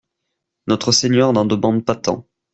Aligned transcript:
Notre 0.65 0.91
Seigneur 0.93 1.31
n'en 1.31 1.45
demande 1.45 1.85
pas 1.85 1.95
tant! 1.95 2.25